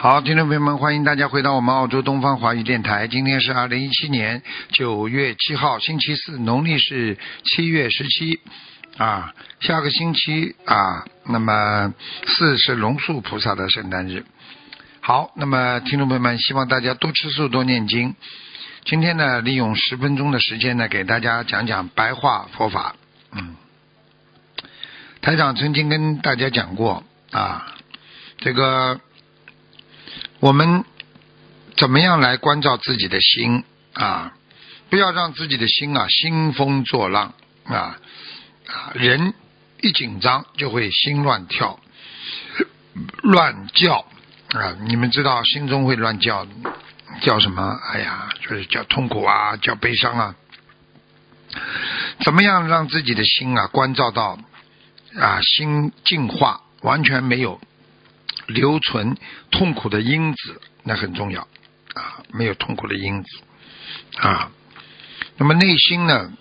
[0.00, 3.08] 好，听众朋友们，欢迎大家回到我们澳洲东方华语电台。
[3.08, 8.38] 今天是二零一七年九月七号，星期四，农历是七月十七
[8.96, 9.34] 啊。
[9.58, 11.92] 下个星期啊，那么
[12.28, 14.24] 四是龙树菩萨的圣诞日。
[15.00, 18.14] 好，那么听众朋友们，希望大家多吃素，多念经。
[18.84, 22.94] 今天呢，利用十分钟的时间呢，给大家讲讲白话佛法。
[23.32, 23.56] 嗯，
[25.20, 27.74] 台长曾经跟大家讲过啊，
[28.38, 29.00] 这个。
[30.40, 30.84] 我们
[31.76, 34.34] 怎么样来关照自己的心啊？
[34.88, 37.98] 不要让自己的心啊兴风作浪啊！
[38.66, 39.34] 啊，人
[39.80, 41.78] 一紧张就会心乱跳、
[43.22, 44.06] 乱叫
[44.54, 44.76] 啊！
[44.86, 46.46] 你们知道心中会乱叫，
[47.20, 47.78] 叫什么？
[47.92, 50.34] 哎呀，就是叫痛苦啊，叫悲伤啊！
[52.24, 54.38] 怎么样让自己的心啊关照到
[55.18, 57.60] 啊心净化，完全没有？
[58.48, 59.16] 留存
[59.50, 61.42] 痛苦的因子，那很重要
[61.94, 62.24] 啊！
[62.32, 63.28] 没有痛苦的因子
[64.16, 64.50] 啊。
[65.36, 66.32] 那么内心呢，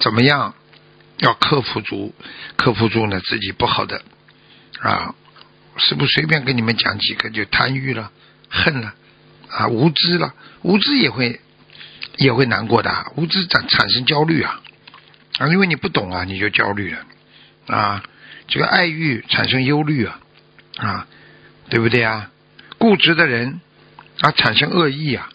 [0.00, 0.54] 怎么样
[1.18, 2.14] 要克服住？
[2.56, 4.02] 克服住呢自己不好的
[4.80, 5.14] 啊，
[5.78, 8.12] 是不是随便跟你们讲几个就贪欲了、
[8.50, 8.94] 恨了
[9.48, 10.34] 啊、无知了？
[10.60, 11.40] 无知也会
[12.18, 14.60] 也会难过的，无知产产生焦虑啊
[15.38, 17.06] 啊，因为你不懂啊，你就焦虑了
[17.66, 18.02] 啊。
[18.46, 20.20] 这个爱欲产生忧虑啊
[20.76, 21.06] 啊。
[21.68, 22.30] 对不对啊？
[22.78, 23.60] 固执的人
[24.20, 25.28] 啊，产生恶意啊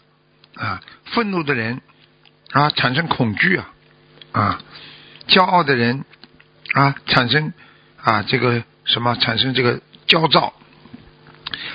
[0.56, 0.82] 啊！
[1.06, 1.82] 愤怒的人
[2.52, 3.74] 啊，产生恐惧啊
[4.32, 4.62] 啊！
[5.28, 6.06] 骄傲的人
[6.74, 7.52] 啊，产生
[8.02, 9.16] 啊这个什么？
[9.16, 10.54] 产生这个焦躁。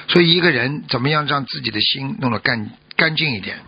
[0.08, 3.58] 所以一个人怎么样让自己的心弄得干干净一点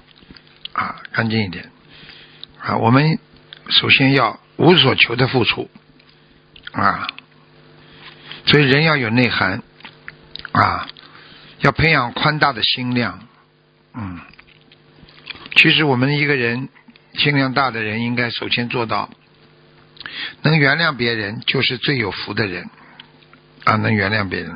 [0.72, 1.02] 啊？
[1.12, 1.70] 干净一点
[2.60, 2.76] 啊！
[2.76, 3.18] 我们
[3.68, 5.68] 首先要无所求的付出
[6.72, 7.08] 啊！
[8.46, 9.62] 所以人要有内涵。
[10.60, 10.88] 啊，
[11.60, 13.28] 要培养宽大的心量，
[13.94, 14.20] 嗯，
[15.54, 16.68] 其实我们一个人
[17.14, 19.08] 心量大的人，应该首先做到
[20.42, 22.68] 能原谅别人，就是最有福的人
[23.62, 24.52] 啊，能原谅别人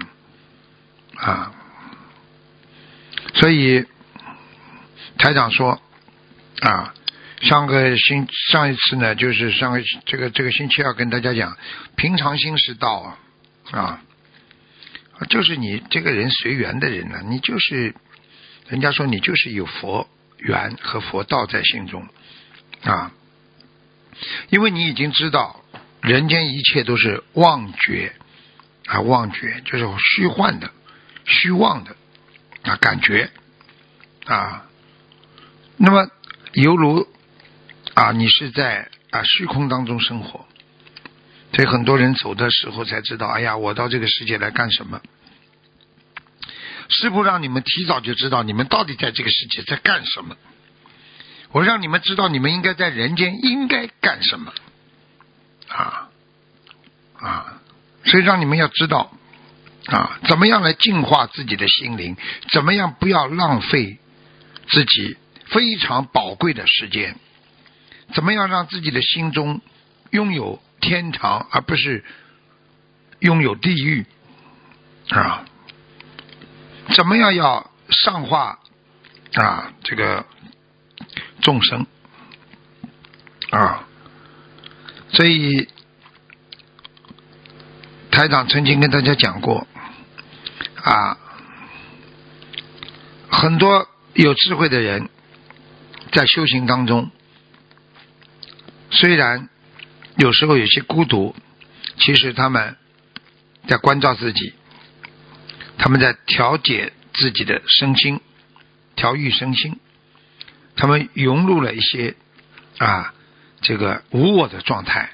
[1.18, 1.52] 啊，
[3.34, 3.86] 所以
[5.18, 5.80] 台长说
[6.62, 6.92] 啊，
[7.42, 11.56] 上个星上一次呢，就是上个这个这个星期二跟大家讲，
[11.94, 13.18] 平常心是道啊
[13.70, 14.00] 啊。
[15.28, 17.94] 就是你这个人随缘的人呢，你就是
[18.68, 22.06] 人家说你就是有佛缘和佛道在心中
[22.82, 23.12] 啊，
[24.50, 25.64] 因为你已经知道
[26.00, 28.12] 人间一切都是妄觉
[28.86, 30.70] 啊，妄觉就是虚幻的、
[31.24, 31.96] 虚妄的
[32.62, 33.30] 啊感觉
[34.26, 34.66] 啊，
[35.76, 36.08] 那么
[36.52, 37.06] 犹如
[37.94, 40.46] 啊你是在啊虚空当中生活。
[41.54, 45.00] 所以很多人走的时候才知道，哎呀，我到这个世界来干什么？
[46.88, 50.36] 师傅让你们提早就知道，你们到底在这个世界在干什么？
[51.50, 54.52] 我让你们知道，你们应该在人间应该干什么？
[55.68, 56.08] 啊
[57.18, 57.60] 啊！
[58.04, 59.12] 所以让你们要知道
[59.86, 62.16] 啊，怎么样来净化自己的心灵？
[62.50, 63.98] 怎么样不要浪费
[64.68, 67.16] 自己非常宝贵的时间？
[68.14, 69.60] 怎么样让自己的心中
[70.10, 70.62] 拥有？
[70.82, 72.04] 天堂，而不是
[73.20, 74.04] 拥有地狱
[75.10, 75.44] 啊！
[76.90, 78.58] 怎么样要上化
[79.34, 79.72] 啊？
[79.84, 80.26] 这个
[81.40, 81.86] 众生
[83.50, 83.86] 啊！
[85.10, 85.68] 所以
[88.10, 89.66] 台长曾经跟大家讲过
[90.82, 91.16] 啊，
[93.30, 95.08] 很多有智慧的人
[96.10, 97.08] 在修行当中，
[98.90, 99.48] 虽然。
[100.22, 101.34] 有时候有些孤独，
[101.98, 102.76] 其实他们
[103.66, 104.54] 在关照自己，
[105.78, 108.20] 他们在调节自己的身心，
[108.94, 109.80] 调育身心，
[110.76, 112.14] 他们融入了一些
[112.78, 113.12] 啊
[113.62, 115.10] 这个无我的状态，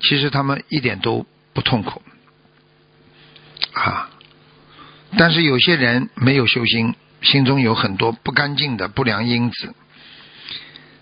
[0.00, 2.02] 其实他们一点都不痛苦
[3.72, 4.10] 啊。
[5.16, 9.72] 但是有些人没有修心，心中有很多不干净的不良因子，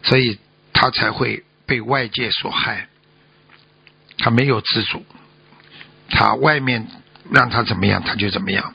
[0.02, 0.38] 所以
[0.74, 1.44] 他才会。
[1.70, 2.88] 被外界所害，
[4.20, 5.04] 他没有自主，
[6.10, 6.86] 他外面
[7.30, 8.74] 让他怎么样他就怎么样。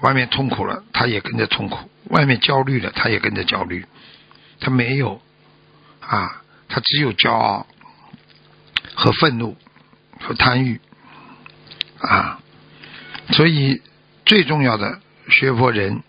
[0.00, 3.86] 外面痛苦了，他也跟着痛苦；外面焦虑了，他也跟着焦虑。
[4.60, 5.22] 他没有
[6.00, 7.66] 啊，他只有骄傲
[8.94, 9.56] 和愤怒
[10.20, 10.80] 和贪欲
[12.00, 12.40] 啊。
[13.32, 13.80] 所以
[14.26, 15.00] 最重要的
[15.30, 16.02] 学佛人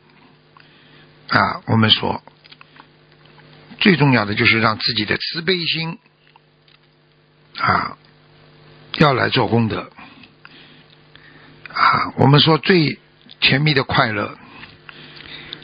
[1.29, 2.21] 啊，我们说
[3.79, 5.97] 最重要的就是让自己的慈悲心
[7.57, 7.97] 啊
[8.97, 9.89] 要来做功德
[11.73, 12.13] 啊。
[12.17, 12.99] 我们说最。
[13.41, 14.35] 甜蜜的快乐，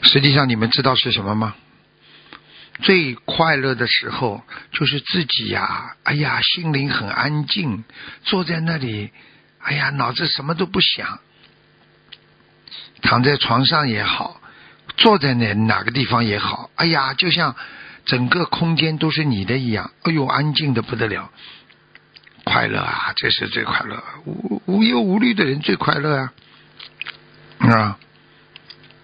[0.02, 1.56] 实际上你们知道是什么吗？
[2.82, 4.40] 最快乐的时候
[4.70, 7.82] 就是自己呀，哎呀，心灵很安静，
[8.22, 9.10] 坐在那里，
[9.58, 11.18] 哎呀，脑子什么都不想，
[13.00, 14.40] 躺在床上也好，
[14.96, 17.56] 坐在哪哪个地方也好，哎呀，就像
[18.04, 21.32] 整个空间都是你的一样，哎呦，安静的不得了，
[22.44, 26.32] 快乐啊，这是最快乐，无无忧无虑的人最快乐啊。
[27.58, 27.98] 啊，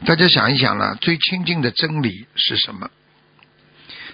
[0.04, 2.90] 大家想一想了，最亲近的真理是什么？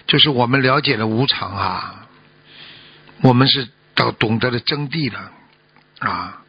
[0.07, 2.07] 就是我们了解了无常啊，
[3.21, 5.31] 我们是到懂得了真谛了
[5.99, 6.41] 啊。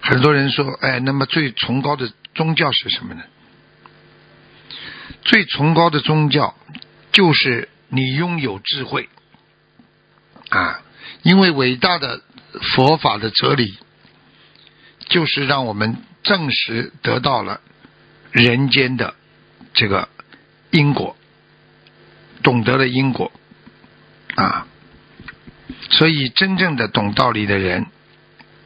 [0.00, 3.22] 很多人说，哎，那么最崇高的宗教是什么呢？
[5.22, 6.54] 最崇高的宗教
[7.12, 9.08] 就是你拥有智慧，
[11.22, 12.20] 因为伟大的
[12.74, 13.78] 佛法的哲理
[15.08, 15.96] 就是让我们。
[16.26, 17.60] 证实得到了
[18.32, 19.14] 人间的
[19.74, 20.08] 这个
[20.72, 21.16] 因果，
[22.42, 23.30] 懂得了因果
[24.34, 24.66] 啊，
[25.88, 27.86] 所以真正的懂道理的人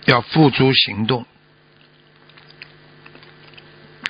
[0.06, 1.26] 要付诸行动，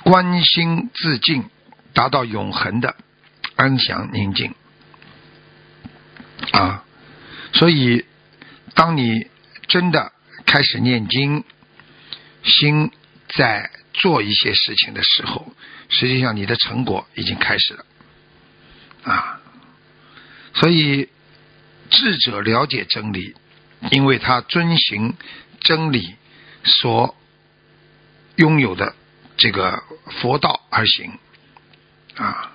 [0.03, 1.49] 关心自净，
[1.93, 2.95] 达到永恒的
[3.57, 4.55] 安详宁静
[6.53, 6.85] 啊。
[7.51, 8.05] 所以，
[8.73, 9.27] 当你
[9.67, 10.11] 真的
[10.45, 11.43] 开始念经，
[12.43, 12.91] 心。
[13.33, 15.53] 在做一些事情的时候，
[15.87, 17.85] 实际上你的成果已经开始了
[19.05, 19.39] 啊！
[20.53, 21.07] 所以
[21.89, 23.33] 智者了解真理，
[23.89, 25.13] 因为他遵循
[25.61, 26.17] 真理
[26.65, 27.15] 所
[28.35, 28.93] 拥有的
[29.37, 29.81] 这个
[30.19, 31.17] 佛道而行
[32.17, 32.51] 啊！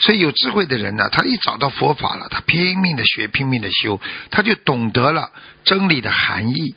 [0.00, 4.00] 所以有智慧的人呢，他一找到佛法了，他拼命的学，拼命的修，
[4.30, 5.30] 他就懂得了
[5.64, 6.74] 真理的含义。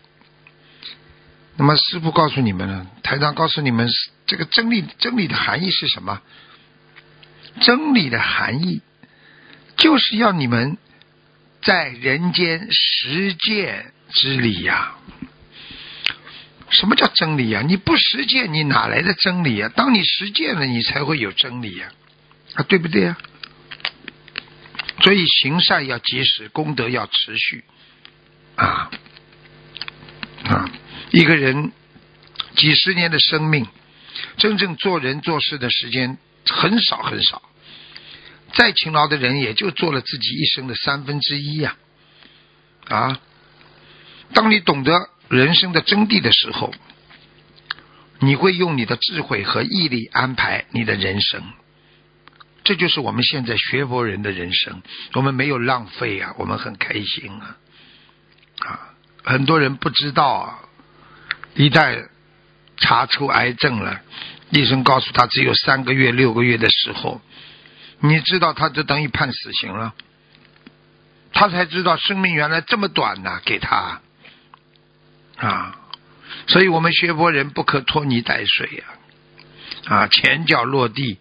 [1.58, 3.90] 那么师傅告诉你们呢，台长告诉你们，
[4.26, 6.22] 这个真理真理的含义是什么？
[7.62, 8.82] 真理的含义
[9.78, 10.78] 就是要你们
[11.62, 14.96] 在人间实践之理呀。
[16.72, 17.62] 什么叫真理呀？
[17.66, 19.72] 你不实践，你哪来的真理呀？
[19.74, 21.88] 当你实践了，你才会有真理呀，
[22.64, 23.18] 对不对呀？
[25.02, 27.64] 所以行善要及时，功德要持续，
[28.56, 28.90] 啊，
[30.46, 30.72] 啊。
[31.12, 31.72] 一个人
[32.56, 33.68] 几十年的生命，
[34.38, 36.18] 真正做人做事的时间
[36.50, 37.42] 很少很少。
[38.54, 41.76] 再勤劳的人，也就做了自己一生的三分之一呀。
[42.88, 43.20] 啊，
[44.34, 46.74] 当你懂得人生的真谛的时候，
[48.20, 51.44] 你会用你的智慧和毅力安排你的人生。
[52.66, 54.82] 这就是我们现在学佛人的人生。
[55.14, 57.58] 我们没有浪费啊，我们很开心啊。
[58.60, 58.80] 啊，
[59.24, 60.60] 很多人不知道啊。
[61.54, 62.10] 一旦
[62.76, 64.02] 查出癌症了，
[64.50, 67.22] 医生告诉他只有三个月、六个月的时候，
[68.00, 69.94] 你知道他就等于判死刑了。
[71.32, 74.02] 他才知道生命原来这么短呢，给他
[75.38, 75.80] 啊！
[76.48, 78.86] 所以我们学佛人不可拖泥带水呀！
[79.86, 81.20] 啊，前脚落地，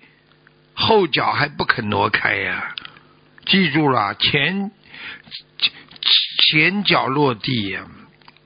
[0.75, 2.75] 后脚还不肯挪开呀！
[3.47, 4.71] 记住了，前
[6.39, 7.87] 前脚落地呀，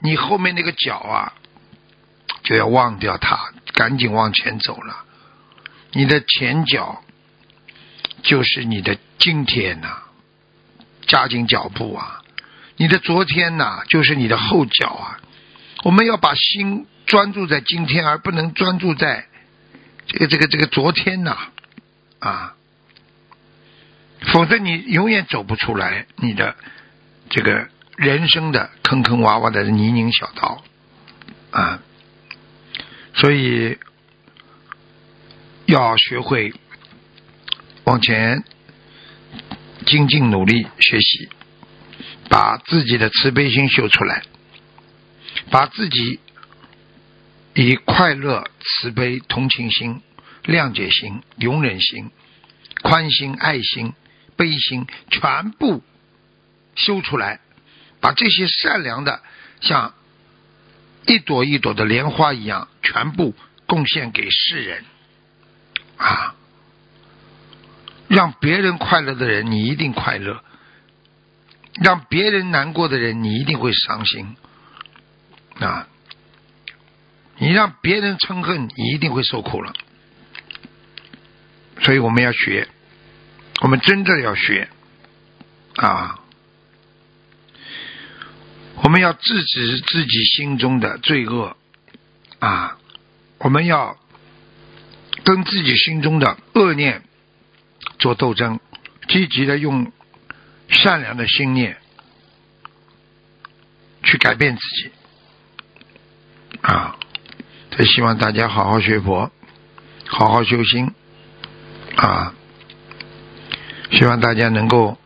[0.01, 1.33] 你后面那个脚啊！
[2.43, 5.05] 就要忘掉它，赶紧往前走了。
[5.93, 7.03] 你的前脚
[8.23, 10.03] 就是你的今天呐，
[11.07, 12.23] 加紧脚步啊！
[12.77, 15.21] 你的昨天呐，就是你的后脚啊！
[15.85, 19.27] 我们要把心专注在今天，而不能专注在
[20.07, 21.37] 这个这个这个昨天呐
[22.19, 22.55] 啊！
[24.33, 26.57] 否则你永远走不出来你的
[27.31, 30.65] 这个人生的坑坑洼洼的泥泞小道
[31.53, 31.81] 啊！
[33.15, 33.79] 所以
[35.67, 36.53] 要学会
[37.85, 38.43] 往前
[39.87, 41.29] 精进努力学习，
[42.29, 44.25] 把自己的慈悲心修出来，
[45.51, 46.21] 把自己
[47.55, 50.03] 以快乐、慈悲、同情心、
[50.49, 52.11] 谅解心、容忍心、
[52.83, 53.93] 宽心、爱心、
[54.35, 55.85] 悲心全部
[56.75, 57.38] 修出来，
[58.00, 59.23] 把这些善良的
[59.61, 59.95] 像。
[61.07, 64.85] 一朵一朵的莲花一样，全部贡献给世人
[65.97, 66.35] 啊！
[68.09, 70.43] 让别人快乐的人，你一定快乐；
[71.83, 74.37] 让别人难过的人，你一定会伤心
[75.61, 75.88] 啊！
[77.38, 79.73] 你让别人嗔恨，你一定会受苦了。
[81.88, 82.68] 所以我们要学，
[83.62, 84.68] 我们真正要学
[85.76, 86.21] 啊！
[88.83, 91.57] 我们要制止自己心中的罪恶
[92.40, 92.76] 啊！
[93.38, 93.97] 我们要
[95.25, 97.04] 跟自己心中的恶念
[97.99, 98.61] 做斗争，
[99.09, 99.90] 积极的用
[100.68, 101.78] 善良的心念
[104.02, 104.90] 去改变自己
[106.61, 106.99] 啊！
[107.78, 109.33] 也希望大家好好学佛，
[110.07, 110.92] 好好修心
[111.99, 112.33] 啊！
[113.90, 114.97] 希望大家能够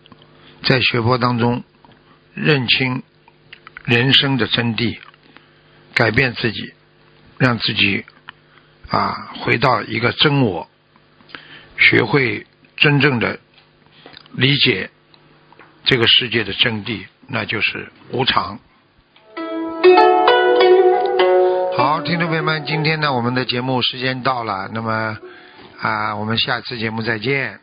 [0.64, 1.62] 在学佛当中
[2.34, 3.02] 认清
[3.84, 4.99] 人生的真谛，
[5.94, 6.75] 改变自己，
[7.38, 8.04] 让自己
[8.90, 10.68] 啊回到一个真我，
[11.78, 12.46] 学会
[12.76, 13.38] 真正的
[14.32, 14.90] 理解
[15.84, 18.58] 这个世界的真谛，那就是无常。
[21.75, 25.16] 好，听众朋友们，今天呢，我们的节目时间到了，那么
[25.82, 27.58] 啊，我们下次节目再见。